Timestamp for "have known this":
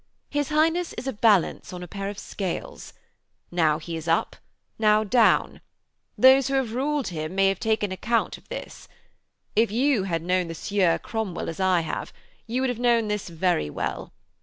12.71-13.29